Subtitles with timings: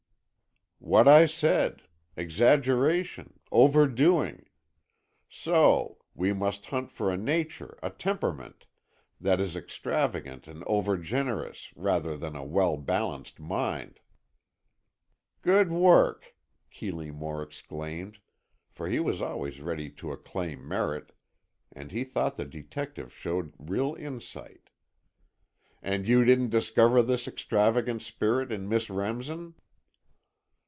[0.83, 1.83] "What I said.
[2.17, 4.47] Exaggeration, overdoing.
[5.29, 8.65] So, we must hunt for a nature, a temperament,
[9.19, 13.99] that is extravagant and over generous, rather than a well balanced mind."
[15.43, 16.35] "Good work,"
[16.71, 18.17] Keeley Moore exclaimed,
[18.71, 21.11] for he was always ready to acclaim merit,
[21.71, 24.71] and he thought the detective showed real insight.
[25.83, 29.53] "And you didn't discover this extravagant spirit in Miss Remsen?"